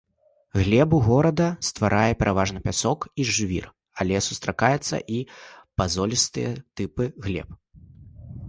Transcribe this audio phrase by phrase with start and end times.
[0.59, 3.67] Глебу горада, стварае пераважна пясок і жвір,
[4.05, 5.23] але сустракаюцца і
[5.83, 7.49] падзолістыя тыпы глеб.